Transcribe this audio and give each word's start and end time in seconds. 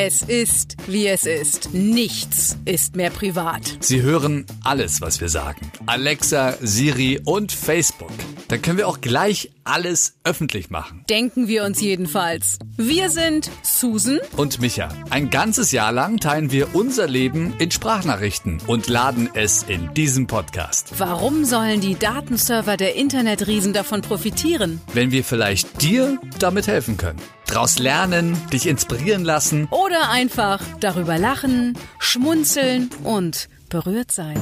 Es 0.00 0.22
ist, 0.22 0.76
wie 0.86 1.08
es 1.08 1.26
ist. 1.26 1.74
Nichts 1.74 2.56
ist 2.64 2.94
mehr 2.94 3.10
privat. 3.10 3.78
Sie 3.80 4.00
hören 4.00 4.46
alles, 4.62 5.00
was 5.00 5.20
wir 5.20 5.28
sagen. 5.28 5.72
Alexa, 5.86 6.54
Siri 6.60 7.20
und 7.24 7.50
Facebook. 7.50 8.12
Da 8.48 8.56
können 8.56 8.78
wir 8.78 8.88
auch 8.88 9.02
gleich 9.02 9.50
alles 9.64 10.14
öffentlich 10.24 10.70
machen. 10.70 11.04
Denken 11.10 11.48
wir 11.48 11.64
uns 11.64 11.82
jedenfalls. 11.82 12.58
Wir 12.78 13.10
sind 13.10 13.50
Susan 13.62 14.20
Und 14.38 14.62
Micha, 14.62 14.88
ein 15.10 15.28
ganzes 15.28 15.70
Jahr 15.70 15.92
lang 15.92 16.16
teilen 16.16 16.50
wir 16.50 16.74
unser 16.74 17.06
Leben 17.06 17.54
in 17.58 17.70
Sprachnachrichten 17.70 18.62
und 18.66 18.88
laden 18.88 19.28
es 19.34 19.64
in 19.64 19.92
diesem 19.92 20.26
Podcast. 20.26 20.94
Warum 20.96 21.44
sollen 21.44 21.82
die 21.82 21.98
Datenserver 21.98 22.78
der 22.78 22.96
Internetriesen 22.96 23.74
davon 23.74 24.00
profitieren? 24.00 24.80
Wenn 24.94 25.10
wir 25.10 25.24
vielleicht 25.24 25.82
dir 25.82 26.18
damit 26.38 26.68
helfen 26.68 26.96
können. 26.96 27.20
Draus 27.46 27.78
lernen, 27.78 28.34
dich 28.50 28.66
inspirieren 28.66 29.24
lassen. 29.24 29.68
Oder 29.70 30.08
einfach 30.08 30.62
darüber 30.80 31.18
lachen, 31.18 31.76
schmunzeln 31.98 32.88
und 33.04 33.50
berührt 33.68 34.10
sein. 34.10 34.40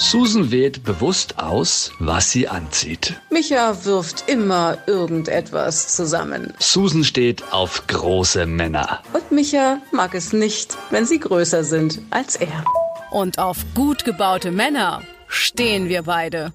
Susan 0.00 0.50
wählt 0.50 0.82
bewusst 0.82 1.38
aus, 1.38 1.92
was 1.98 2.30
sie 2.30 2.48
anzieht. 2.48 3.20
Micha 3.28 3.84
wirft 3.84 4.30
immer 4.30 4.78
irgendetwas 4.86 5.94
zusammen. 5.94 6.54
Susan 6.58 7.04
steht 7.04 7.52
auf 7.52 7.86
große 7.86 8.46
Männer. 8.46 9.02
Und 9.12 9.30
Micha 9.30 9.82
mag 9.92 10.14
es 10.14 10.32
nicht, 10.32 10.78
wenn 10.88 11.04
sie 11.04 11.20
größer 11.20 11.64
sind 11.64 12.00
als 12.08 12.36
er. 12.36 12.64
Und 13.10 13.38
auf 13.38 13.58
gut 13.74 14.06
gebaute 14.06 14.52
Männer 14.52 15.02
stehen 15.28 15.90
wir 15.90 16.02
beide. 16.04 16.54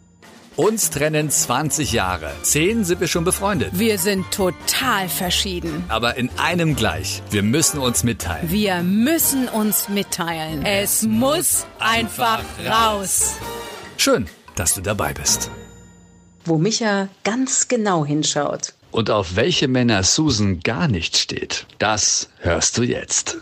Uns 0.58 0.90
trennen 0.90 1.30
20 1.30 1.91
Jahre. 1.91 2.32
Zehn 2.41 2.86
sind 2.86 3.02
wir 3.02 3.09
schon 3.09 3.26
befreundet. 3.26 3.72
Wir 3.73 4.00
sind 4.00 4.32
total 4.32 5.09
verschieden. 5.09 5.84
Aber 5.90 6.16
in 6.16 6.30
einem 6.38 6.78
gleich. 6.78 7.22
Wir 7.30 7.44
müssen 7.44 7.78
uns 7.78 8.05
mitteilen. 8.05 8.50
Wir 8.50 8.81
müssen 8.81 9.50
uns 9.50 9.90
mitteilen. 9.90 10.66
Es 10.66 11.02
muss 11.03 11.66
einfach 11.78 12.42
raus. 12.66 13.34
Schön, 13.97 14.28
dass 14.56 14.73
du 14.75 14.80
dabei 14.81 15.14
bist. 15.14 15.52
Wo 16.45 16.58
Micha 16.58 17.09
ganz 17.25 17.67
genau 17.67 18.06
hinschaut. 18.06 18.75
Und 18.92 19.09
auf 19.09 19.36
welche 19.36 19.67
Männer 19.67 20.03
Susan 20.03 20.62
gar 20.62 20.88
nicht 20.88 21.17
steht, 21.17 21.66
das 21.80 22.30
hörst 22.40 22.78
du 22.78 22.84
jetzt. 22.84 23.40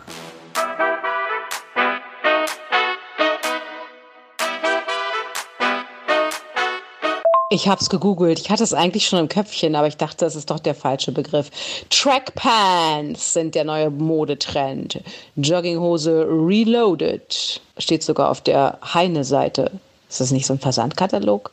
Ich 7.53 7.67
hab's 7.67 7.87
gegoogelt. 7.87 8.39
Ich 8.39 8.49
hatte 8.49 8.63
es 8.63 8.73
eigentlich 8.73 9.05
schon 9.05 9.19
im 9.19 9.29
Köpfchen, 9.29 9.75
aber 9.75 9.85
ich 9.85 9.95
dachte, 9.95 10.25
das 10.25 10.35
ist 10.35 10.49
doch 10.49 10.57
der 10.57 10.73
falsche 10.73 11.11
Begriff. 11.11 11.51
Trackpants 11.91 13.33
sind 13.33 13.53
der 13.53 13.63
neue 13.63 13.91
Modetrend. 13.91 14.99
Jogginghose 15.35 16.25
Reloaded. 16.27 17.61
Steht 17.77 18.01
sogar 18.01 18.31
auf 18.31 18.41
der 18.41 18.79
Heine-Seite. 18.95 19.69
Ist 20.09 20.19
das 20.19 20.31
nicht 20.31 20.47
so 20.47 20.53
ein 20.53 20.59
Versandkatalog? 20.59 21.51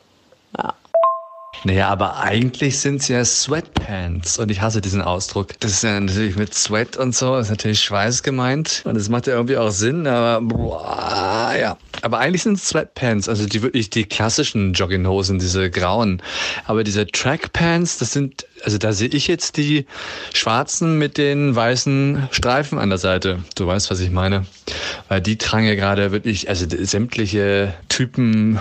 Ja. 0.57 0.73
Naja, 1.65 1.89
aber 1.89 2.17
eigentlich 2.17 2.79
sind 2.79 3.01
es 3.01 3.07
ja 3.07 3.23
Sweatpants 3.23 4.39
und 4.39 4.49
ich 4.49 4.61
hasse 4.61 4.81
diesen 4.81 5.03
Ausdruck. 5.03 5.59
Das 5.59 5.71
ist 5.73 5.83
ja 5.83 5.99
natürlich 5.99 6.35
mit 6.35 6.55
Sweat 6.55 6.97
und 6.97 7.13
so, 7.13 7.37
ist 7.37 7.51
natürlich 7.51 7.81
Schweiß 7.81 8.23
gemeint 8.23 8.81
und 8.85 8.95
das 8.95 9.09
macht 9.09 9.27
ja 9.27 9.33
irgendwie 9.33 9.57
auch 9.57 9.69
Sinn, 9.69 10.07
aber 10.07 10.41
boah, 10.41 11.40
ja. 11.57 11.77
Aber 12.01 12.19
eigentlich 12.19 12.43
sind 12.43 12.57
es 12.57 12.67
Sweatpants, 12.67 13.29
also 13.29 13.45
die 13.45 13.61
wirklich 13.61 13.89
die 13.89 14.05
klassischen 14.05 14.73
Jogginghosen, 14.73 15.39
diese 15.39 15.69
grauen. 15.69 16.21
Aber 16.65 16.83
diese 16.83 17.05
Trackpants, 17.05 17.97
das 17.97 18.11
sind, 18.13 18.45
also 18.63 18.77
da 18.77 18.91
sehe 18.91 19.09
ich 19.09 19.27
jetzt 19.27 19.57
die 19.57 19.85
schwarzen 20.33 20.97
mit 20.97 21.17
den 21.17 21.55
weißen 21.55 22.29
Streifen 22.31 22.79
an 22.79 22.89
der 22.89 22.97
Seite. 22.97 23.39
Du 23.55 23.67
weißt, 23.67 23.91
was 23.91 23.99
ich 23.99 24.09
meine. 24.09 24.45
Weil 25.07 25.21
die 25.21 25.37
tragen 25.37 25.67
ja 25.67 25.75
gerade 25.75 26.11
wirklich, 26.11 26.49
also 26.49 26.65
sämtliche 26.69 27.73
Typen, 27.89 28.59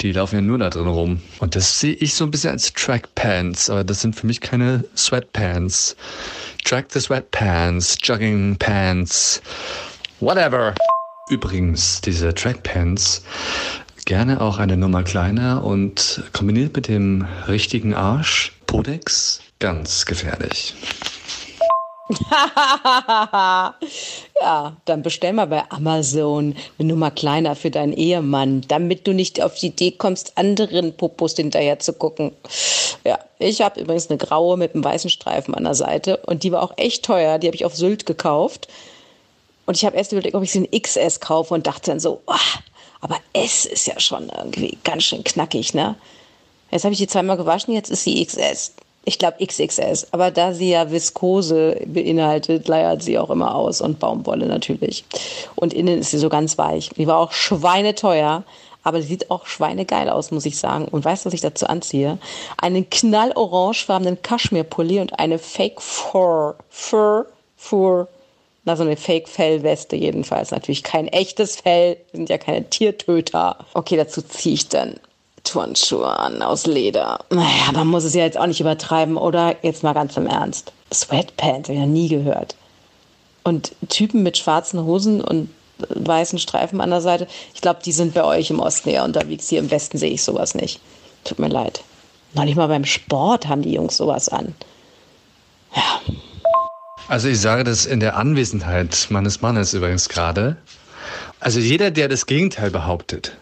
die 0.00 0.12
laufen 0.12 0.36
ja 0.36 0.42
nur 0.42 0.58
da 0.58 0.70
drin 0.70 0.86
rum. 0.86 1.22
Und 1.38 1.56
das 1.56 1.80
sehe 1.80 1.94
ich 1.94 2.14
so 2.14 2.24
ein 2.24 2.30
bisschen 2.30 2.50
als 2.50 2.72
Trackpants, 2.72 3.70
aber 3.70 3.84
das 3.84 4.00
sind 4.00 4.16
für 4.16 4.26
mich 4.26 4.40
keine 4.40 4.84
Sweatpants. 4.96 5.96
Track 6.64 6.86
the 6.90 7.00
Sweatpants, 7.00 7.96
Jogging 8.02 8.56
Pants, 8.56 9.40
whatever. 10.20 10.74
Übrigens, 11.28 12.00
diese 12.00 12.32
Trackpants 12.34 13.24
gerne 14.04 14.40
auch 14.40 14.58
eine 14.58 14.76
Nummer 14.76 15.02
kleiner 15.02 15.64
und 15.64 16.22
kombiniert 16.32 16.76
mit 16.76 16.86
dem 16.86 17.26
richtigen 17.48 17.94
Arsch, 17.94 18.52
Podex, 18.66 19.40
ganz 19.58 20.06
gefährlich. 20.06 20.74
ja, 24.40 24.76
dann 24.84 25.02
bestell 25.02 25.32
mal 25.32 25.48
bei 25.48 25.68
Amazon 25.68 26.54
eine 26.78 26.88
Nummer 26.88 27.10
kleiner 27.10 27.56
für 27.56 27.72
deinen 27.72 27.92
Ehemann, 27.92 28.60
damit 28.68 29.08
du 29.08 29.12
nicht 29.12 29.42
auf 29.42 29.56
die 29.56 29.66
Idee 29.66 29.90
kommst, 29.90 30.38
anderen 30.38 30.96
Popos 30.96 31.34
hinterher 31.34 31.80
zu 31.80 31.92
gucken. 31.92 32.30
Ja, 33.04 33.18
ich 33.40 33.62
habe 33.62 33.80
übrigens 33.80 34.08
eine 34.08 34.18
graue 34.18 34.56
mit 34.56 34.74
einem 34.74 34.84
weißen 34.84 35.10
Streifen 35.10 35.56
an 35.56 35.64
der 35.64 35.74
Seite 35.74 36.18
und 36.18 36.44
die 36.44 36.52
war 36.52 36.62
auch 36.62 36.74
echt 36.76 37.04
teuer. 37.04 37.40
Die 37.40 37.48
habe 37.48 37.56
ich 37.56 37.64
auf 37.64 37.74
Sylt 37.74 38.06
gekauft. 38.06 38.68
Und 39.66 39.76
ich 39.76 39.84
habe 39.84 39.96
erst 39.96 40.12
überlegt, 40.12 40.34
ob 40.34 40.42
ich 40.42 40.52
sie 40.52 40.64
in 40.64 40.82
XS 40.82 41.20
kaufe 41.20 41.52
und 41.52 41.66
dachte 41.66 41.90
dann 41.90 42.00
so, 42.00 42.22
oh, 42.26 42.34
aber 43.00 43.18
S 43.32 43.66
ist 43.66 43.86
ja 43.86 43.98
schon 44.00 44.30
irgendwie 44.30 44.78
ganz 44.84 45.04
schön 45.04 45.24
knackig, 45.24 45.74
ne? 45.74 45.96
Jetzt 46.70 46.84
habe 46.84 46.92
ich 46.92 46.98
die 46.98 47.06
zweimal 47.06 47.36
gewaschen, 47.36 47.74
jetzt 47.74 47.90
ist 47.90 48.04
sie 48.04 48.24
XS. 48.24 48.72
Ich 49.04 49.20
glaube 49.20 49.44
XXS, 49.44 50.08
aber 50.10 50.32
da 50.32 50.52
sie 50.52 50.70
ja 50.70 50.90
Viskose 50.90 51.80
beinhaltet, 51.86 52.66
leiert 52.66 53.04
sie 53.04 53.18
auch 53.18 53.30
immer 53.30 53.54
aus 53.54 53.80
und 53.80 54.00
Baumwolle 54.00 54.46
natürlich. 54.46 55.04
Und 55.54 55.72
innen 55.72 56.00
ist 56.00 56.10
sie 56.10 56.18
so 56.18 56.28
ganz 56.28 56.58
weich. 56.58 56.88
Die 56.96 57.06
war 57.06 57.18
auch 57.18 57.30
schweineteuer, 57.30 58.42
aber 58.82 59.00
sie 59.00 59.08
sieht 59.08 59.30
auch 59.30 59.46
schweinegeil 59.46 60.08
aus, 60.08 60.32
muss 60.32 60.44
ich 60.44 60.58
sagen. 60.58 60.86
Und 60.86 61.04
weißt 61.04 61.24
du, 61.24 61.28
was 61.28 61.34
ich 61.34 61.40
dazu 61.40 61.68
anziehe? 61.68 62.18
Einen 62.56 62.90
knallorangefarbenen 62.90 64.22
Kaschmirpulli 64.22 64.98
und 64.98 65.20
eine 65.20 65.38
Fake 65.38 65.80
Fur, 65.80 66.56
Fur, 66.68 67.26
Fur, 67.56 68.08
na, 68.66 68.74
so 68.74 68.82
eine 68.82 68.96
Fake-Fellweste 68.96 69.94
jedenfalls. 69.94 70.50
Natürlich 70.50 70.82
kein 70.82 71.06
echtes 71.06 71.56
Fell, 71.56 71.96
sind 72.12 72.28
ja 72.28 72.36
keine 72.36 72.68
Tiertöter. 72.68 73.58
Okay, 73.74 73.96
dazu 73.96 74.20
ziehe 74.22 74.56
ich 74.56 74.68
dann 74.68 74.96
Turnschuhe 75.44 76.08
an 76.08 76.42
aus 76.42 76.66
Leder. 76.66 77.20
Naja, 77.30 77.70
man 77.72 77.86
muss 77.86 78.02
es 78.02 78.14
ja 78.14 78.24
jetzt 78.24 78.36
auch 78.36 78.46
nicht 78.46 78.60
übertreiben, 78.60 79.16
oder? 79.16 79.54
Jetzt 79.62 79.84
mal 79.84 79.92
ganz 79.92 80.16
im 80.16 80.26
Ernst. 80.26 80.72
Sweatpants, 80.92 81.68
habe 81.68 81.78
ich 81.78 81.84
noch 81.84 81.86
nie 81.86 82.08
gehört. 82.08 82.56
Und 83.44 83.72
Typen 83.88 84.24
mit 84.24 84.36
schwarzen 84.36 84.84
Hosen 84.84 85.20
und 85.20 85.48
weißen 85.90 86.40
Streifen 86.40 86.80
an 86.80 86.90
der 86.90 87.00
Seite, 87.00 87.28
ich 87.54 87.60
glaube, 87.60 87.80
die 87.84 87.92
sind 87.92 88.14
bei 88.14 88.24
euch 88.24 88.50
im 88.50 88.58
Osten 88.58 88.88
eher 88.88 89.04
unterwegs. 89.04 89.48
Hier 89.48 89.60
im 89.60 89.70
Westen 89.70 89.98
sehe 89.98 90.10
ich 90.10 90.24
sowas 90.24 90.56
nicht. 90.56 90.80
Tut 91.22 91.38
mir 91.38 91.48
leid. 91.48 91.82
Noch 92.34 92.44
nicht 92.44 92.56
mal 92.56 92.66
beim 92.66 92.84
Sport 92.84 93.46
haben 93.46 93.62
die 93.62 93.72
Jungs 93.72 93.96
sowas 93.96 94.28
an. 94.28 94.56
Ja. 95.76 96.00
Also 97.08 97.28
ich 97.28 97.40
sage 97.40 97.62
das 97.62 97.86
in 97.86 98.00
der 98.00 98.16
Anwesenheit 98.16 99.06
meines 99.10 99.40
Mannes 99.40 99.74
übrigens 99.74 100.08
gerade. 100.08 100.56
Also 101.38 101.60
jeder, 101.60 101.92
der 101.92 102.08
das 102.08 102.26
Gegenteil 102.26 102.70
behauptet, 102.70 103.36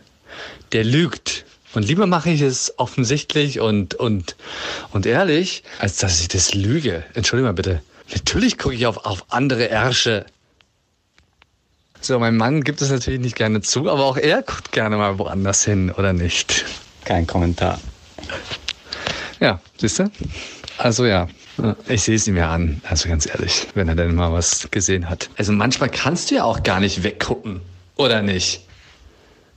der 0.73 0.85
lügt. 0.85 1.47
Und 1.73 1.89
lieber 1.89 2.07
mache 2.07 2.31
ich 2.31 2.43
es 2.43 2.79
offensichtlich 2.79 3.61
und, 3.61 3.95
und, 3.95 4.37
und 4.93 5.07
ehrlich, 5.07 5.65
als 5.79 5.97
dass 5.97 6.21
ich 6.21 6.29
das 6.29 6.53
lüge. 6.55 7.05
Entschuldigung 7.15 7.49
mal 7.49 7.55
bitte. 7.55 7.83
Natürlich 8.13 8.59
gucke 8.59 8.75
ich 8.75 8.87
auf, 8.87 9.07
auf 9.07 9.25
andere 9.31 9.65
Ärsche. 9.65 10.27
So, 12.03 12.19
mein 12.19 12.37
Mann 12.37 12.63
gibt 12.65 12.83
es 12.83 12.91
natürlich 12.91 13.21
nicht 13.21 13.35
gerne 13.35 13.63
zu, 13.63 13.91
aber 13.91 14.05
auch 14.05 14.19
er 14.19 14.43
guckt 14.43 14.73
gerne 14.73 14.99
mal 14.99 15.19
woanders 15.19 15.65
hin, 15.65 15.91
oder 15.91 16.13
nicht? 16.13 16.67
Kein 17.07 17.27
Kommentar. 17.27 17.81
Ja, 19.41 19.59
siehst 19.79 20.01
du? 20.01 20.11
Also 20.77 21.07
ja, 21.07 21.29
ich 21.88 22.03
sehe 22.03 22.16
es 22.16 22.26
ihm 22.26 22.37
ja 22.37 22.50
an, 22.50 22.81
also 22.88 23.09
ganz 23.09 23.26
ehrlich, 23.26 23.66
wenn 23.75 23.88
er 23.88 23.94
denn 23.94 24.15
mal 24.15 24.32
was 24.32 24.69
gesehen 24.70 25.09
hat. 25.09 25.30
Also 25.36 25.53
manchmal 25.53 25.89
kannst 25.89 26.30
du 26.30 26.36
ja 26.36 26.45
auch 26.45 26.62
gar 26.62 26.80
nicht 26.80 27.03
weggucken, 27.03 27.60
oder 27.97 28.22
nicht? 28.22 28.62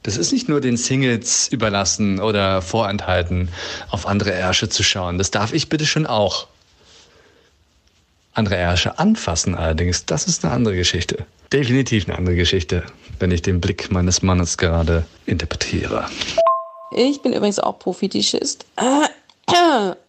Das 0.04 0.16
ist 0.16 0.32
nicht 0.32 0.48
nur 0.48 0.62
den 0.62 0.78
Singles 0.78 1.50
überlassen 1.50 2.20
oder 2.20 2.62
vorenthalten, 2.62 3.50
auf 3.90 4.06
andere 4.06 4.32
Ärsche 4.32 4.70
zu 4.70 4.84
schauen. 4.84 5.18
Das 5.18 5.32
darf 5.32 5.54
ich 5.54 5.70
bitte 5.70 5.86
schon 5.86 6.06
auch. 6.06 6.48
Andere 8.34 8.56
Ärsche 8.56 9.00
anfassen 9.00 9.56
allerdings, 9.56 10.06
das 10.06 10.28
ist 10.28 10.46
eine 10.46 10.54
andere 10.54 10.76
Geschichte. 10.76 11.26
Definitiv 11.52 12.08
eine 12.08 12.18
andere 12.18 12.36
Geschichte, 12.36 12.84
wenn 13.20 13.32
ich 13.32 13.42
den 13.42 13.60
Blick 13.60 13.90
meines 13.92 14.22
Mannes 14.22 14.58
gerade 14.58 15.06
interpretiere. 15.26 16.06
Ich 16.92 17.22
bin 17.22 17.34
übrigens 17.34 17.60
auch 17.60 17.80
Profitischist. 17.80 18.66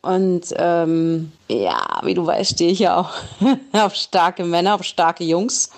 Und 0.03 0.55
ähm, 0.57 1.33
ja, 1.49 2.01
wie 2.05 2.15
du 2.15 2.27
weißt, 2.27 2.53
stehe 2.53 2.71
ich 2.71 2.79
ja 2.79 2.97
auch 2.99 3.11
auf 3.73 3.95
starke 3.95 4.45
Männer, 4.45 4.75
auf 4.75 4.85
starke 4.85 5.25
Jungs. 5.25 5.71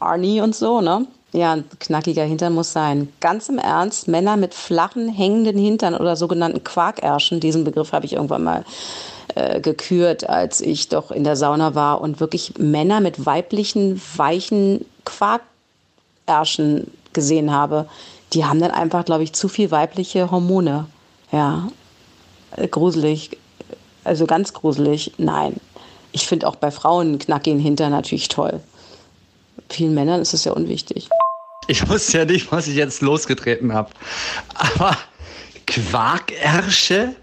Arnie 0.00 0.40
und 0.40 0.54
so, 0.54 0.80
ne? 0.80 1.06
Ja, 1.32 1.52
ein 1.52 1.64
knackiger 1.78 2.24
Hintern 2.24 2.54
muss 2.54 2.72
sein. 2.72 3.12
Ganz 3.20 3.48
im 3.48 3.58
Ernst, 3.58 4.08
Männer 4.08 4.36
mit 4.36 4.54
flachen, 4.54 5.08
hängenden 5.08 5.58
Hintern 5.58 5.94
oder 5.94 6.16
sogenannten 6.16 6.64
Quarkärschen, 6.64 7.40
diesen 7.40 7.64
Begriff 7.64 7.92
habe 7.92 8.06
ich 8.06 8.14
irgendwann 8.14 8.44
mal 8.44 8.64
äh, 9.34 9.60
gekürt, 9.60 10.28
als 10.28 10.60
ich 10.62 10.88
doch 10.88 11.10
in 11.10 11.24
der 11.24 11.36
Sauna 11.36 11.74
war 11.74 12.00
und 12.00 12.20
wirklich 12.20 12.54
Männer 12.58 13.00
mit 13.00 13.26
weiblichen, 13.26 14.00
weichen 14.16 14.86
Quarkärschen 15.04 16.90
gesehen 17.12 17.52
habe. 17.52 17.88
Die 18.32 18.46
haben 18.46 18.60
dann 18.60 18.70
einfach, 18.70 19.04
glaube 19.04 19.22
ich, 19.22 19.34
zu 19.34 19.48
viel 19.48 19.70
weibliche 19.70 20.30
Hormone. 20.30 20.86
Ja, 21.30 21.68
äh, 22.56 22.68
gruselig. 22.68 23.36
Also 24.08 24.26
ganz 24.26 24.54
gruselig. 24.54 25.12
Nein. 25.18 25.60
Ich 26.12 26.26
finde 26.26 26.48
auch 26.48 26.56
bei 26.56 26.70
Frauen 26.70 27.08
einen 27.08 27.18
knackigen 27.18 27.60
Hinter 27.60 27.90
natürlich 27.90 28.28
toll. 28.28 28.60
Vielen 29.68 29.92
Männern 29.92 30.22
ist 30.22 30.32
es 30.32 30.44
ja 30.44 30.52
unwichtig. 30.52 31.10
Ich 31.66 31.86
wusste 31.88 32.18
ja 32.18 32.24
nicht, 32.24 32.50
was 32.50 32.66
ich 32.66 32.74
jetzt 32.74 33.02
losgetreten 33.02 33.74
habe. 33.74 33.90
Aber 34.54 34.96
Quarkärsche? 35.66 37.14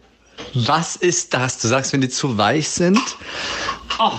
Was 0.53 0.95
ist 0.95 1.33
das? 1.33 1.57
Du 1.57 1.67
sagst, 1.67 1.91
wenn 1.91 2.01
die 2.01 2.09
zu 2.09 2.37
weich 2.37 2.69
sind? 2.69 2.99
Oh. 3.97 4.11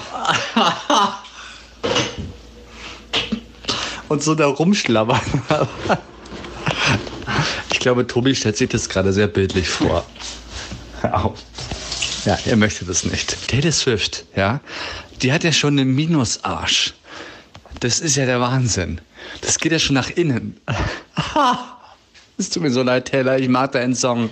Und 4.08 4.24
so 4.24 4.34
da 4.34 4.46
rumschlabbern. 4.46 5.20
Ich 7.72 7.78
glaube, 7.78 8.06
Tobi 8.06 8.34
stellt 8.34 8.56
sich 8.56 8.70
das 8.70 8.88
gerade 8.88 9.12
sehr 9.12 9.28
bildlich 9.28 9.68
vor. 9.68 10.04
Hör 11.02 11.26
auf. 11.26 11.34
Ja, 12.26 12.36
er 12.44 12.56
möchte 12.56 12.84
das 12.84 13.04
nicht. 13.04 13.48
Taylor 13.48 13.70
Swift, 13.70 14.24
ja, 14.34 14.60
die 15.22 15.32
hat 15.32 15.44
ja 15.44 15.52
schon 15.52 15.78
einen 15.78 15.94
Minusarsch. 15.94 16.92
Das 17.80 18.00
ist 18.00 18.16
ja 18.16 18.26
der 18.26 18.40
Wahnsinn. 18.40 19.00
Das 19.42 19.58
geht 19.58 19.70
ja 19.70 19.78
schon 19.78 19.94
nach 19.94 20.10
innen. 20.10 20.60
Es 22.38 22.50
tut 22.50 22.62
mir 22.62 22.70
so 22.70 22.82
leid, 22.82 23.06
Taylor. 23.06 23.38
Ich 23.38 23.48
mag 23.48 23.72
deinen 23.72 23.94
Song. 23.94 24.28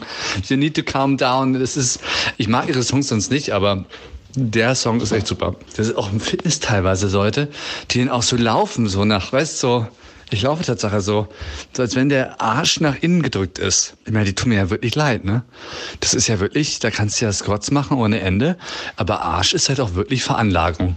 You 0.46 0.58
need 0.58 0.76
to 0.76 0.82
calm 0.82 1.16
down. 1.16 1.58
Das 1.58 1.74
ist, 1.74 2.00
ich 2.36 2.48
mag 2.48 2.68
ihre 2.68 2.82
Songs 2.82 3.08
sonst 3.08 3.30
nicht, 3.30 3.52
aber 3.52 3.86
der 4.34 4.74
Song 4.74 5.00
ist 5.00 5.10
echt 5.12 5.26
super. 5.26 5.56
Das 5.74 5.88
ist 5.88 5.96
auch 5.96 6.12
im 6.12 6.20
Fitness 6.20 6.60
teilweise 6.60 7.08
Leute, 7.08 7.48
die 7.90 8.00
den 8.00 8.10
auch 8.10 8.22
so 8.22 8.36
laufen, 8.36 8.88
so 8.88 9.06
nach, 9.06 9.32
weißt 9.32 9.54
du, 9.54 9.66
so, 9.66 9.88
ich 10.30 10.42
laufe 10.42 10.64
tatsächlich 10.64 11.02
so, 11.02 11.28
so 11.72 11.82
als 11.82 11.94
wenn 11.96 12.08
der 12.08 12.40
Arsch 12.40 12.80
nach 12.80 12.96
innen 13.00 13.22
gedrückt 13.22 13.58
ist. 13.58 13.96
Ich 14.04 14.12
meine, 14.12 14.24
die 14.24 14.34
tun 14.34 14.50
mir 14.50 14.56
ja 14.56 14.70
wirklich 14.70 14.94
leid, 14.94 15.24
ne? 15.24 15.42
Das 16.00 16.14
ist 16.14 16.28
ja 16.28 16.40
wirklich, 16.40 16.78
da 16.78 16.90
kannst 16.90 17.20
du 17.20 17.26
ja 17.26 17.32
Squats 17.32 17.70
machen 17.70 17.98
ohne 17.98 18.20
Ende, 18.20 18.56
aber 18.96 19.22
Arsch 19.22 19.54
ist 19.54 19.68
halt 19.68 19.80
auch 19.80 19.94
wirklich 19.94 20.24
Veranlagung. 20.24 20.96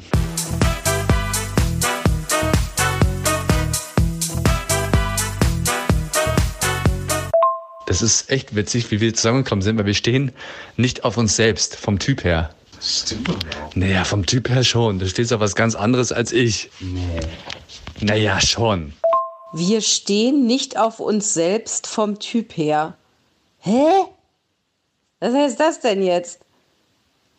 Das 7.87 8.01
ist 8.01 8.29
echt 8.29 8.53
witzig, 8.53 8.91
wie 8.91 8.99
wir 8.99 9.13
zusammengekommen 9.13 9.61
sind, 9.61 9.77
weil 9.77 9.85
wir 9.85 9.93
stehen 9.93 10.33
nicht 10.75 11.05
auf 11.05 11.17
uns 11.17 11.35
selbst, 11.37 11.77
vom 11.77 11.99
Typ 11.99 12.23
her. 12.25 12.49
Stimmt 12.81 13.29
doch. 13.29 13.37
Naja, 13.75 14.03
vom 14.03 14.25
Typ 14.25 14.49
her 14.49 14.63
schon. 14.63 14.99
Du 14.99 15.07
stehst 15.07 15.31
auf 15.33 15.39
was 15.39 15.55
ganz 15.55 15.73
anderes 15.73 16.11
als 16.11 16.31
ich. 16.31 16.69
Nee. 16.79 17.21
Naja, 18.01 18.39
schon. 18.39 18.93
Wir 19.53 19.81
stehen 19.81 20.45
nicht 20.45 20.77
auf 20.77 20.99
uns 20.99 21.33
selbst 21.33 21.87
vom 21.87 22.19
Typ 22.19 22.57
her. 22.57 22.95
Hä? 23.59 23.87
Was 25.19 25.33
heißt 25.33 25.59
das 25.59 25.79
denn 25.79 26.03
jetzt? 26.03 26.39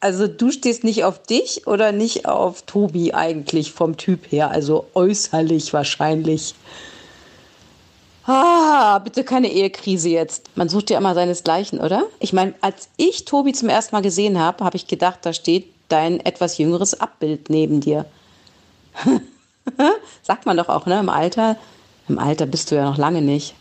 Also 0.00 0.26
du 0.28 0.50
stehst 0.50 0.84
nicht 0.84 1.04
auf 1.04 1.22
dich 1.22 1.66
oder 1.66 1.92
nicht 1.92 2.26
auf 2.26 2.62
Tobi 2.62 3.14
eigentlich 3.14 3.72
vom 3.72 3.96
Typ 3.96 4.30
her, 4.30 4.50
also 4.50 4.86
äußerlich 4.94 5.72
wahrscheinlich. 5.72 6.54
Ah, 8.24 8.98
bitte 8.98 9.24
keine 9.24 9.50
Ehekrise 9.50 10.10
jetzt. 10.10 10.44
Man 10.54 10.68
sucht 10.68 10.90
ja 10.90 10.98
immer 10.98 11.14
seinesgleichen, 11.14 11.80
oder? 11.80 12.04
Ich 12.20 12.32
meine, 12.32 12.54
als 12.60 12.88
ich 12.96 13.24
Tobi 13.24 13.52
zum 13.52 13.70
ersten 13.70 13.96
Mal 13.96 14.02
gesehen 14.02 14.38
habe, 14.38 14.64
habe 14.64 14.76
ich 14.76 14.86
gedacht, 14.86 15.20
da 15.22 15.32
steht 15.32 15.72
dein 15.88 16.20
etwas 16.20 16.58
jüngeres 16.58 17.00
Abbild 17.00 17.48
neben 17.48 17.80
dir. 17.80 18.04
Sagt 20.22 20.46
man 20.46 20.56
doch 20.56 20.68
auch, 20.68 20.86
ne? 20.86 21.00
Im 21.00 21.08
Alter. 21.08 21.56
Im 22.08 22.18
Alter 22.18 22.46
bist 22.46 22.70
du 22.70 22.76
ja 22.76 22.84
noch 22.84 22.98
lange 22.98 23.22
nicht. 23.22 23.54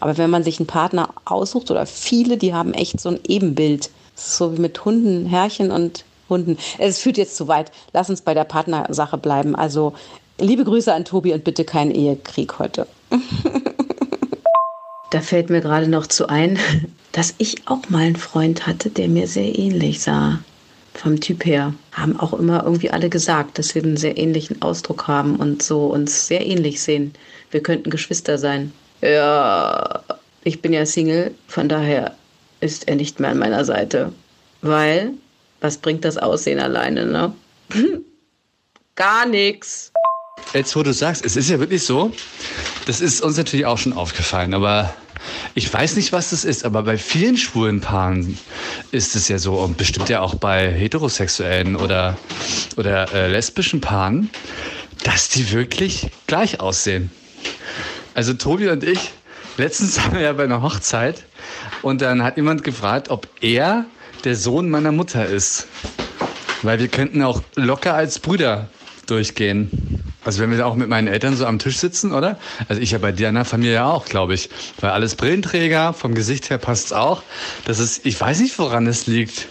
Aber 0.00 0.16
wenn 0.16 0.30
man 0.30 0.42
sich 0.42 0.58
einen 0.58 0.66
Partner 0.66 1.10
aussucht 1.24 1.70
oder 1.70 1.86
viele, 1.86 2.38
die 2.38 2.54
haben 2.54 2.72
echt 2.72 3.00
so 3.00 3.10
ein 3.10 3.20
Ebenbild. 3.26 3.90
So 4.14 4.56
wie 4.56 4.60
mit 4.60 4.84
Hunden, 4.84 5.26
Herrchen 5.26 5.70
und 5.70 6.04
Hunden. 6.28 6.56
Es 6.78 6.98
führt 6.98 7.18
jetzt 7.18 7.36
zu 7.36 7.48
weit. 7.48 7.70
Lass 7.92 8.10
uns 8.10 8.22
bei 8.22 8.34
der 8.34 8.44
Partnersache 8.44 9.18
bleiben. 9.18 9.54
Also 9.54 9.94
liebe 10.38 10.64
Grüße 10.64 10.92
an 10.92 11.04
Tobi 11.04 11.34
und 11.34 11.44
bitte 11.44 11.64
keinen 11.64 11.90
Ehekrieg 11.90 12.58
heute. 12.58 12.86
Da 15.10 15.20
fällt 15.20 15.50
mir 15.50 15.60
gerade 15.60 15.88
noch 15.88 16.06
zu 16.06 16.28
ein, 16.28 16.56
dass 17.10 17.34
ich 17.38 17.66
auch 17.66 17.88
mal 17.88 18.02
einen 18.04 18.14
Freund 18.14 18.68
hatte, 18.68 18.90
der 18.90 19.08
mir 19.08 19.26
sehr 19.26 19.58
ähnlich 19.58 20.00
sah. 20.00 20.38
Vom 20.94 21.20
Typ 21.20 21.44
her. 21.44 21.74
Haben 21.92 22.18
auch 22.18 22.32
immer 22.32 22.64
irgendwie 22.64 22.90
alle 22.90 23.08
gesagt, 23.08 23.58
dass 23.58 23.74
wir 23.74 23.82
einen 23.82 23.96
sehr 23.96 24.18
ähnlichen 24.18 24.60
Ausdruck 24.62 25.08
haben 25.08 25.36
und 25.36 25.62
so 25.62 25.86
uns 25.86 26.26
sehr 26.26 26.44
ähnlich 26.46 26.82
sehen. 26.82 27.14
Wir 27.50 27.62
könnten 27.62 27.90
Geschwister 27.90 28.38
sein. 28.38 28.72
Ja, 29.02 30.02
ich 30.44 30.60
bin 30.60 30.72
ja 30.72 30.84
Single, 30.84 31.34
von 31.48 31.68
daher 31.68 32.16
ist 32.60 32.88
er 32.88 32.96
nicht 32.96 33.20
mehr 33.20 33.30
an 33.30 33.38
meiner 33.38 33.64
Seite. 33.64 34.12
Weil, 34.62 35.12
was 35.60 35.78
bringt 35.78 36.04
das 36.04 36.18
Aussehen 36.18 36.60
alleine, 36.60 37.06
ne? 37.06 37.32
Gar 38.96 39.26
nichts. 39.26 39.92
Jetzt, 40.52 40.74
wo 40.76 40.82
du 40.82 40.92
sagst, 40.92 41.24
es 41.24 41.36
ist 41.36 41.48
ja 41.48 41.58
wirklich 41.58 41.84
so, 41.84 42.12
das 42.86 43.00
ist 43.00 43.22
uns 43.22 43.36
natürlich 43.36 43.66
auch 43.66 43.78
schon 43.78 43.92
aufgefallen, 43.92 44.52
aber 44.52 44.92
ich 45.54 45.72
weiß 45.72 45.96
nicht, 45.96 46.12
was 46.12 46.30
das 46.30 46.44
ist, 46.44 46.64
aber 46.64 46.82
bei 46.82 46.98
vielen 46.98 47.36
schwulen 47.36 47.80
Paaren 47.80 48.38
ist 48.92 49.16
es 49.16 49.28
ja 49.28 49.38
so 49.38 49.54
und 49.54 49.76
bestimmt 49.76 50.08
ja 50.08 50.20
auch 50.20 50.34
bei 50.34 50.70
heterosexuellen 50.72 51.76
oder, 51.76 52.16
oder 52.76 53.12
äh, 53.12 53.30
lesbischen 53.30 53.80
Paaren, 53.80 54.30
dass 55.04 55.28
die 55.28 55.50
wirklich 55.52 56.10
gleich 56.26 56.60
aussehen. 56.60 57.10
Also 58.14 58.34
Tobi 58.34 58.68
und 58.68 58.84
ich, 58.84 59.12
letztens 59.56 59.98
waren 60.02 60.14
wir 60.14 60.20
ja 60.20 60.32
bei 60.32 60.44
einer 60.44 60.62
Hochzeit 60.62 61.24
und 61.82 62.02
dann 62.02 62.22
hat 62.22 62.36
jemand 62.36 62.64
gefragt, 62.64 63.10
ob 63.10 63.28
er 63.40 63.86
der 64.24 64.36
Sohn 64.36 64.70
meiner 64.70 64.92
Mutter 64.92 65.26
ist. 65.26 65.66
Weil 66.62 66.78
wir 66.78 66.88
könnten 66.88 67.22
auch 67.22 67.42
locker 67.54 67.94
als 67.94 68.18
Brüder 68.18 68.68
durchgehen. 69.06 70.09
Also 70.24 70.40
wenn 70.42 70.50
wir 70.50 70.66
auch 70.66 70.74
mit 70.74 70.88
meinen 70.88 71.08
Eltern 71.08 71.34
so 71.34 71.46
am 71.46 71.58
Tisch 71.58 71.78
sitzen, 71.78 72.12
oder? 72.12 72.38
Also 72.68 72.80
ich 72.82 72.90
ja 72.90 72.98
bei 72.98 73.12
dir 73.12 73.28
in 73.28 73.34
der 73.36 73.44
Familie 73.44 73.84
auch, 73.84 74.04
glaube 74.04 74.34
ich. 74.34 74.50
Weil 74.80 74.90
alles 74.90 75.14
Brillenträger, 75.14 75.92
vom 75.94 76.14
Gesicht 76.14 76.50
her 76.50 76.58
passt 76.58 76.86
es 76.86 76.92
auch. 76.92 77.22
Das 77.64 77.78
ist, 77.78 78.04
ich 78.04 78.20
weiß 78.20 78.40
nicht, 78.40 78.58
woran 78.58 78.86
es 78.86 79.06
liegt. 79.06 79.48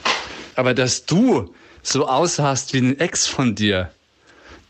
Aber 0.56 0.74
dass 0.74 1.06
du 1.06 1.54
so 1.81 2.07
aussahst 2.07 2.74
wie 2.74 2.80
ein 2.80 3.00
Ex 3.00 3.25
von 3.25 3.56
dir, 3.56 3.89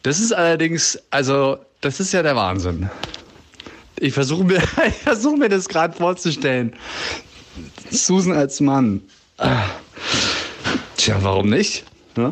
das 0.03 0.19
ist 0.19 0.31
allerdings, 0.31 0.97
also, 1.09 1.57
das 1.81 1.99
ist 1.99 2.13
ja 2.13 2.23
der 2.23 2.35
Wahnsinn. 2.35 2.89
Ich 3.99 4.13
versuche 4.13 4.45
mir, 4.45 4.57
ich 4.87 4.95
versuche 4.95 5.37
mir 5.37 5.49
das 5.49 5.67
gerade 5.67 5.93
vorzustellen. 5.95 6.73
Susan 7.91 8.33
als 8.33 8.61
Mann. 8.61 9.01
Ah. 9.37 9.63
Tja, 10.95 11.17
warum 11.21 11.49
nicht? 11.49 11.83
Ja? 12.15 12.31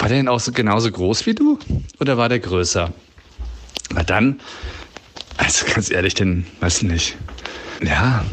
War 0.00 0.08
der 0.08 0.16
denn 0.16 0.28
auch 0.28 0.40
so 0.40 0.50
genauso 0.50 0.90
groß 0.90 1.26
wie 1.26 1.34
du? 1.34 1.58
Oder 2.00 2.16
war 2.16 2.30
der 2.30 2.38
größer? 2.38 2.90
Na 3.90 4.02
dann, 4.02 4.40
also 5.36 5.66
ganz 5.66 5.90
ehrlich, 5.90 6.14
den 6.14 6.46
weiß 6.60 6.78
ich 6.78 6.88
nicht. 6.88 7.16
Ja, 7.82 8.24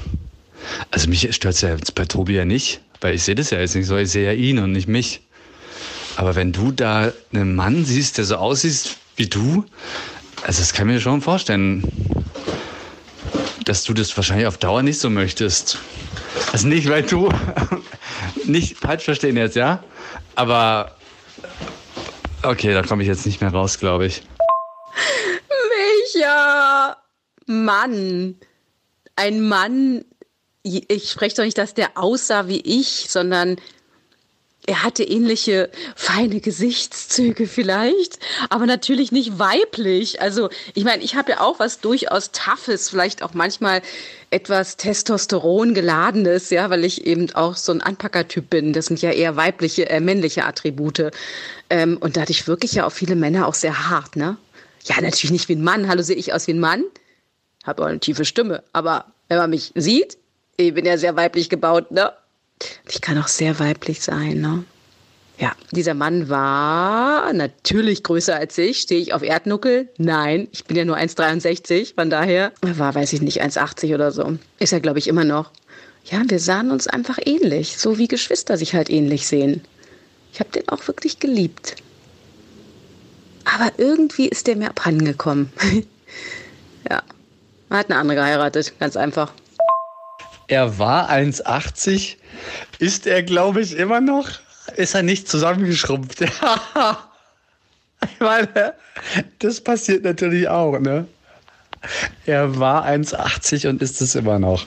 also 0.92 1.10
mich 1.10 1.36
stört 1.36 1.56
es 1.56 1.62
ja 1.62 1.76
bei 1.94 2.06
Tobi 2.06 2.36
ja 2.36 2.46
nicht, 2.46 2.80
weil 3.02 3.16
ich 3.16 3.24
sehe 3.24 3.36
das 3.36 3.50
ja 3.50 3.60
jetzt 3.60 3.76
nicht 3.76 3.86
so, 3.86 3.98
ich 3.98 4.10
sehe 4.10 4.26
ja 4.26 4.32
ihn 4.32 4.60
und 4.60 4.72
nicht 4.72 4.88
mich. 4.88 5.20
Aber 6.16 6.36
wenn 6.36 6.54
du 6.54 6.72
da 6.72 7.12
einen 7.34 7.56
Mann 7.56 7.84
siehst, 7.84 8.18
der 8.18 8.24
so 8.24 8.38
aussieht 8.38 8.96
wie 9.18 9.28
du, 9.28 9.66
also 10.44 10.62
das 10.62 10.74
kann 10.74 10.88
ich 10.88 10.96
mir 10.96 11.02
schon 11.02 11.22
vorstellen, 11.22 11.84
dass 13.66 13.84
du 13.84 13.94
das 13.94 14.16
wahrscheinlich 14.16 14.48
auf 14.48 14.58
Dauer 14.58 14.84
nicht 14.84 15.00
so 15.00 15.10
möchtest. 15.10 15.80
Also 16.54 16.70
nicht, 16.70 16.88
weil 16.90 17.04
du, 17.04 17.30
nicht 18.46 18.78
falsch 18.78 19.04
verstehen 19.04 19.36
jetzt, 19.36 19.58
ja? 19.58 19.84
Aber 20.36 20.97
Okay, 22.44 22.74
da 22.74 22.84
komme 22.84 23.02
ich 23.04 23.10
jetzt 23.10 23.26
nicht 23.26 23.42
mehr 23.42 23.52
raus, 23.52 23.80
glaube 23.80 24.06
ich. 24.06 24.22
Micha! 26.14 26.98
Mann! 27.46 28.36
Ein 29.16 29.42
Mann, 29.48 30.06
ich 30.64 31.10
spreche 31.10 31.38
doch 31.38 31.44
nicht, 31.44 31.58
dass 31.58 31.74
der 31.74 31.98
aussah 31.98 32.48
wie 32.48 32.62
ich, 32.62 33.08
sondern 33.10 33.56
er 34.68 34.84
hatte 34.84 35.04
ähnliche 35.04 35.70
feine 35.96 36.42
Gesichtszüge 36.42 37.48
vielleicht, 37.48 38.20
aber 38.50 38.66
natürlich 38.66 39.14
nicht 39.14 39.40
weiblich. 39.40 40.22
Also 40.22 40.50
ich 40.74 40.84
meine, 40.84 41.04
ich 41.04 41.16
habe 41.16 41.32
ja 41.32 41.40
auch 41.40 41.60
was 41.60 41.80
durchaus 41.80 42.32
Toughes, 42.32 42.90
vielleicht 42.90 43.24
auch 43.24 43.34
manchmal 43.34 43.82
etwas 44.30 44.76
Testosteron 44.76 45.74
geladenes, 45.74 46.50
ja, 46.50 46.70
weil 46.70 46.84
ich 46.84 47.08
eben 47.08 47.34
auch 47.34 47.56
so 47.56 47.72
ein 47.72 47.82
Anpackertyp 47.82 48.50
bin. 48.50 48.74
Das 48.74 48.88
sind 48.88 49.02
ja 49.02 49.12
eher 49.12 49.38
weibliche, 49.38 49.90
äh, 49.90 50.02
männliche 50.02 50.44
Attribute. 50.44 51.12
Ähm, 51.70 51.98
und 51.98 52.18
da 52.18 52.22
hatte 52.22 52.32
ich 52.34 52.46
wirklich 52.46 52.74
ja 52.74 52.86
auch 52.86 52.92
viele 52.92 53.16
Männer 53.16 53.48
auch 53.48 53.54
sehr 53.54 53.90
hart, 53.90 54.18
ne? 54.18 54.36
Ja, 54.84 55.00
natürlich 55.02 55.32
nicht 55.32 55.48
wie 55.48 55.56
ein 55.56 55.64
Mann. 55.64 55.88
Hallo, 55.88 56.02
sehe 56.02 56.18
ich 56.18 56.34
aus 56.34 56.46
wie 56.48 56.54
ein 56.54 56.60
Mann? 56.60 56.84
Habe 57.64 57.84
auch 57.84 57.88
eine 57.88 58.00
tiefe 58.00 58.26
Stimme. 58.26 58.64
Aber 58.74 59.06
wenn 59.30 59.38
man 59.38 59.50
mich 59.50 59.72
sieht, 59.76 60.18
ich 60.58 60.74
bin 60.74 60.86
ja 60.86 60.98
sehr 60.98 61.16
weiblich 61.16 61.50
gebaut, 61.50 61.92
ne? 61.92 62.12
Ich 62.90 63.02
kann 63.02 63.18
auch 63.18 63.28
sehr 63.28 63.60
weiblich 63.60 64.02
sein, 64.02 64.42
ne? 64.42 64.64
Ja, 65.40 65.56
dieser 65.72 65.94
Mann 65.94 66.30
war 66.30 67.32
natürlich 67.32 68.02
größer 68.02 68.36
als 68.36 68.58
ich. 68.58 68.80
Stehe 68.80 69.00
ich 69.00 69.14
auf 69.14 69.22
Erdnuckel? 69.22 69.88
Nein, 69.98 70.48
ich 70.52 70.66
bin 70.66 70.76
ja 70.76 70.84
nur 70.84 70.98
1,63. 70.98 71.94
Von 71.94 72.10
daher 72.10 72.54
war, 72.62 72.96
weiß 72.96 73.14
ich 73.14 73.22
nicht, 73.22 73.44
1,80 73.44 73.94
oder 73.94 74.12
so. 74.12 74.38
Ist 74.58 74.74
er, 74.74 74.80
glaube 74.80 74.98
ich, 74.98 75.08
immer 75.08 75.24
noch. 75.24 75.52
Ja, 76.06 76.24
wir 76.26 76.40
sahen 76.40 76.72
uns 76.72 76.88
einfach 76.88 77.20
ähnlich, 77.24 77.78
so 77.78 78.00
wie 78.00 78.08
Geschwister 78.08 78.58
sich 78.58 78.74
halt 78.74 78.90
ähnlich 78.90 79.28
sehen. 79.28 79.62
Ich 80.34 80.40
habe 80.40 80.50
den 80.52 80.68
auch 80.70 80.88
wirklich 80.88 81.20
geliebt. 81.20 81.76
Aber 83.46 83.72
irgendwie 83.78 84.28
ist 84.28 84.48
der 84.48 84.56
mir 84.56 84.70
abhandengekommen. 84.70 85.52
ja, 86.90 87.04
man 87.70 87.80
hat 87.80 87.92
eine 87.92 88.00
andere 88.00 88.16
geheiratet, 88.16 88.74
ganz 88.80 88.98
einfach. 88.98 89.34
Er 90.48 90.80
war 90.80 91.10
1,80. 91.10 92.16
Ist 92.80 93.06
er, 93.06 93.24
glaube 93.24 93.62
ich, 93.62 93.76
immer 93.76 94.00
noch? 94.00 94.30
Ist 94.76 94.96
er 94.96 95.04
nicht 95.04 95.28
zusammengeschrumpft? 95.28 96.22
ich 96.22 96.30
meine, 98.20 98.74
das 99.40 99.62
passiert 99.62 100.04
natürlich 100.04 100.48
auch, 100.48 100.80
ne? 100.80 101.08
Er 102.26 102.60
war 102.60 102.86
1,80 102.86 103.68
und 103.70 103.82
ist 103.82 104.02
es 104.02 104.16
immer 104.16 104.40
noch. 104.40 104.66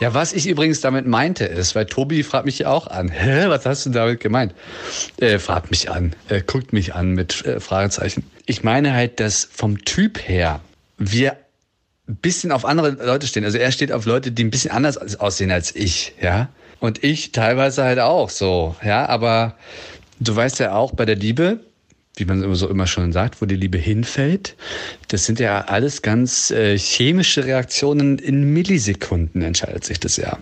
Ja, 0.00 0.14
was 0.14 0.32
ich 0.32 0.46
übrigens 0.46 0.80
damit 0.80 1.06
meinte 1.06 1.44
ist, 1.44 1.74
weil 1.74 1.84
Tobi 1.84 2.22
fragt 2.22 2.46
mich 2.46 2.58
ja 2.60 2.70
auch 2.70 2.86
an, 2.86 3.08
hä, 3.12 3.48
was 3.48 3.66
hast 3.66 3.84
du 3.84 3.90
damit 3.90 4.20
gemeint? 4.20 4.54
Äh, 5.18 5.38
fragt 5.38 5.70
mich 5.70 5.90
an, 5.90 6.14
äh, 6.28 6.40
guckt 6.40 6.72
mich 6.72 6.94
an 6.94 7.10
mit 7.10 7.44
äh, 7.44 7.60
Fragezeichen. 7.60 8.24
Ich 8.46 8.64
meine 8.64 8.94
halt, 8.94 9.20
dass 9.20 9.44
vom 9.44 9.84
Typ 9.84 10.18
her 10.26 10.60
wir 10.96 11.36
ein 12.08 12.16
bisschen 12.16 12.50
auf 12.50 12.64
andere 12.64 12.90
Leute 12.90 13.26
stehen. 13.26 13.44
Also 13.44 13.58
er 13.58 13.70
steht 13.72 13.92
auf 13.92 14.06
Leute, 14.06 14.32
die 14.32 14.42
ein 14.42 14.50
bisschen 14.50 14.70
anders 14.72 15.20
aussehen 15.20 15.50
als 15.52 15.74
ich, 15.76 16.14
ja. 16.20 16.48
Und 16.80 17.04
ich 17.04 17.32
teilweise 17.32 17.84
halt 17.84 17.98
auch 17.98 18.30
so, 18.30 18.74
ja. 18.82 19.06
Aber 19.06 19.54
du 20.18 20.34
weißt 20.34 20.60
ja 20.60 20.74
auch 20.74 20.92
bei 20.92 21.04
der 21.04 21.16
Liebe, 21.16 21.60
wie 22.16 22.24
man 22.24 22.54
so 22.54 22.68
immer 22.68 22.86
schon 22.86 23.12
sagt, 23.12 23.40
wo 23.40 23.46
die 23.46 23.56
Liebe 23.56 23.78
hinfällt. 23.78 24.56
Das 25.08 25.24
sind 25.24 25.40
ja 25.40 25.62
alles 25.62 26.02
ganz 26.02 26.50
äh, 26.50 26.76
chemische 26.76 27.44
Reaktionen. 27.44 28.18
In 28.18 28.52
Millisekunden 28.52 29.42
entscheidet 29.42 29.84
sich 29.84 30.00
das 30.00 30.16
ja. 30.16 30.38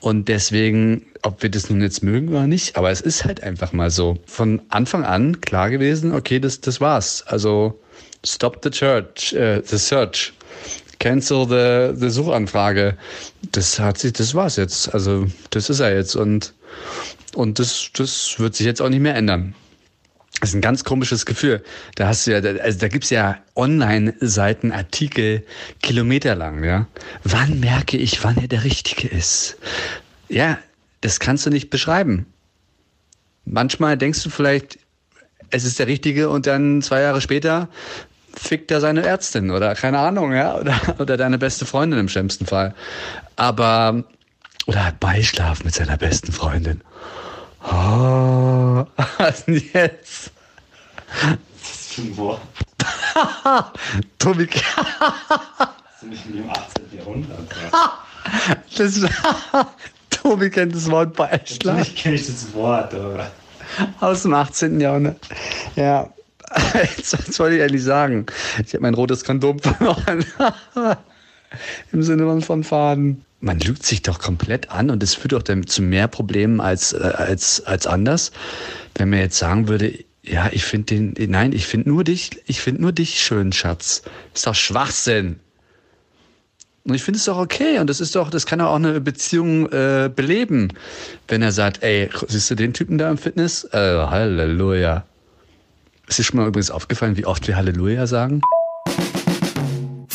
Und 0.00 0.28
deswegen, 0.28 1.06
ob 1.22 1.42
wir 1.42 1.50
das 1.50 1.70
nun 1.70 1.82
jetzt 1.82 2.02
mögen 2.02 2.28
oder 2.30 2.46
nicht, 2.46 2.76
aber 2.76 2.90
es 2.90 3.00
ist 3.00 3.24
halt 3.24 3.42
einfach 3.42 3.72
mal 3.72 3.90
so. 3.90 4.18
Von 4.26 4.62
Anfang 4.68 5.04
an 5.04 5.40
klar 5.40 5.70
gewesen, 5.70 6.12
okay, 6.12 6.40
das, 6.40 6.60
das 6.60 6.80
war's. 6.80 7.24
Also 7.26 7.78
stop 8.24 8.60
the 8.62 8.70
church, 8.70 9.32
äh, 9.34 9.62
the 9.64 9.78
search. 9.78 10.32
Cancel 10.98 11.46
the, 11.46 11.98
the 12.00 12.08
Suchanfrage. 12.08 12.96
Das 13.52 13.78
hat 13.78 13.98
sich, 13.98 14.14
das 14.14 14.34
war's 14.34 14.56
jetzt. 14.56 14.92
Also, 14.94 15.26
das 15.50 15.68
ist 15.68 15.80
er 15.80 15.94
jetzt. 15.94 16.16
Und, 16.16 16.54
und 17.34 17.58
das, 17.58 17.90
das 17.94 18.36
wird 18.38 18.54
sich 18.56 18.66
jetzt 18.66 18.80
auch 18.80 18.88
nicht 18.88 19.00
mehr 19.00 19.14
ändern. 19.14 19.54
Das 20.40 20.50
ist 20.50 20.54
ein 20.54 20.60
ganz 20.60 20.84
komisches 20.84 21.26
Gefühl. 21.26 21.62
Da 21.94 22.08
hast 22.08 22.26
du 22.26 22.32
ja, 22.32 22.60
also 22.60 22.78
da 22.78 22.88
gibt's 22.88 23.10
ja 23.10 23.38
Online-Seiten, 23.54 24.70
Artikel, 24.70 25.44
kilometerlang, 25.82 26.62
ja. 26.62 26.86
Wann 27.24 27.60
merke 27.60 27.96
ich, 27.96 28.22
wann 28.22 28.36
er 28.36 28.48
der 28.48 28.64
Richtige 28.64 29.08
ist? 29.08 29.56
Ja, 30.28 30.58
das 31.00 31.20
kannst 31.20 31.46
du 31.46 31.50
nicht 31.50 31.70
beschreiben. 31.70 32.26
Manchmal 33.44 33.96
denkst 33.96 34.22
du 34.22 34.30
vielleicht, 34.30 34.78
es 35.50 35.64
ist 35.64 35.78
der 35.78 35.86
Richtige 35.86 36.28
und 36.28 36.46
dann 36.46 36.82
zwei 36.82 37.00
Jahre 37.00 37.20
später 37.20 37.68
fickt 38.34 38.70
er 38.70 38.80
seine 38.80 39.04
Ärztin 39.04 39.50
oder 39.50 39.74
keine 39.74 39.98
Ahnung, 39.98 40.32
ja, 40.32 40.56
oder, 40.56 40.78
oder 40.98 41.16
deine 41.16 41.38
beste 41.38 41.64
Freundin 41.64 41.98
im 41.98 42.08
schlimmsten 42.08 42.46
Fall. 42.46 42.74
Aber, 43.36 44.04
oder 44.66 44.84
hat 44.84 45.00
Beischlaf 45.00 45.64
mit 45.64 45.74
seiner 45.74 45.96
besten 45.96 46.32
Freundin. 46.32 46.82
Oh, 47.68 48.84
was 49.18 49.44
denn 49.44 49.62
jetzt? 49.72 50.30
Was 51.60 51.70
ist 51.70 51.92
für 51.94 52.02
ein 52.02 52.16
Wort? 52.16 52.40
Tobi, 54.18 54.46
Das 54.46 54.60
ist 56.02 56.26
nicht 56.26 56.26
im 56.36 56.48
18. 56.50 56.84
Jahrhundert. 56.96 57.40
das, 58.76 59.00
Tobi 60.10 60.50
kennt 60.50 60.74
das 60.74 60.90
Wort 60.90 61.14
Beischlaf 61.14 61.76
Natürlich 61.78 61.96
kenne 61.96 62.14
ich 62.14 62.26
das 62.26 62.52
Wort, 62.54 62.94
aber. 62.94 63.30
aus 64.00 64.22
dem 64.22 64.34
18. 64.34 64.80
Jahrhundert. 64.80 65.18
Ja, 65.74 66.08
was 66.50 67.38
wollte 67.40 67.56
ich 67.56 67.62
eigentlich 67.62 67.82
sagen? 67.82 68.26
Ich 68.64 68.72
habe 68.74 68.82
mein 68.82 68.94
rotes 68.94 69.24
Kondom 69.24 69.58
verloren. 69.58 70.24
Im 71.92 72.02
Sinne 72.02 72.40
von 72.42 72.62
Faden. 72.62 73.25
Man 73.40 73.60
lügt 73.60 73.84
sich 73.84 74.02
doch 74.02 74.18
komplett 74.18 74.70
an 74.70 74.90
und 74.90 75.02
das 75.02 75.14
führt 75.14 75.32
doch 75.32 75.42
dann 75.42 75.66
zu 75.66 75.82
mehr 75.82 76.08
Problemen 76.08 76.60
als, 76.60 76.92
äh, 76.92 77.12
als, 77.16 77.64
als 77.64 77.86
anders. 77.86 78.32
Wenn 78.94 79.10
man 79.10 79.18
jetzt 79.18 79.38
sagen 79.38 79.68
würde, 79.68 79.92
ja, 80.22 80.48
ich 80.52 80.64
finde 80.64 80.86
den, 80.86 81.30
nein, 81.30 81.52
ich 81.52 81.66
finde 81.66 81.88
nur 81.90 82.02
dich, 82.02 82.42
ich 82.46 82.60
finde 82.60 82.82
nur 82.82 82.92
dich 82.92 83.22
schön, 83.22 83.52
Schatz. 83.52 84.02
Ist 84.34 84.46
doch 84.46 84.54
Schwachsinn. 84.54 85.38
Und 86.84 86.94
ich 86.94 87.02
finde 87.02 87.18
es 87.18 87.24
doch 87.24 87.38
okay 87.38 87.78
und 87.80 87.90
das 87.90 88.00
ist 88.00 88.14
doch, 88.14 88.30
das 88.30 88.46
kann 88.46 88.60
doch 88.60 88.66
auch 88.66 88.76
eine 88.76 89.00
Beziehung 89.00 89.66
äh, 89.72 90.08
beleben, 90.14 90.68
wenn 91.26 91.42
er 91.42 91.50
sagt, 91.50 91.82
ey, 91.82 92.08
siehst 92.28 92.50
du 92.50 92.54
den 92.54 92.72
Typen 92.72 92.96
da 92.96 93.10
im 93.10 93.18
Fitness? 93.18 93.64
Äh, 93.72 93.78
Halleluja. 93.78 95.04
Ist 96.06 96.20
dir 96.20 96.22
schon 96.22 96.38
mal 96.38 96.46
übrigens 96.46 96.70
aufgefallen, 96.70 97.16
wie 97.16 97.26
oft 97.26 97.46
wir 97.48 97.56
Halleluja 97.56 98.06
sagen? 98.06 98.40